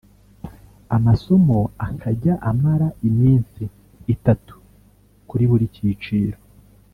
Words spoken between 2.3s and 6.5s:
amara iminsi itatu kuri buri cyiciro